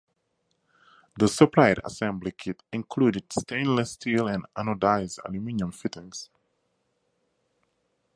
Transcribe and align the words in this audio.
The 1.19 1.27
supplied 1.27 1.79
assembly 1.85 2.31
kit 2.31 2.63
included 2.73 3.31
stainless 3.31 3.91
steel 3.91 4.27
and 4.27 4.47
anodized 4.55 5.19
aluminum 5.25 5.71
fittings. 5.71 6.31